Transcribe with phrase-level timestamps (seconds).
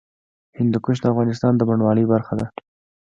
[0.57, 2.47] هندوکش د افغانستان د بڼوالۍ برخه ده.